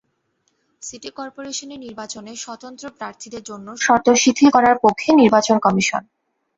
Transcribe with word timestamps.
City 0.81 1.09
corporation 1.17 1.71
নির্বাচনে 1.85 2.31
স্বতন্ত্র 2.43 2.85
প্রার্থীদের 2.97 3.43
জন্য 3.43 3.67
শর্ত 3.85 4.07
শিথিল 4.21 4.47
করার 4.55 4.77
পক্ষে 4.85 5.09
নির্বাচন 5.21 5.57
কমিশন। 5.65 6.03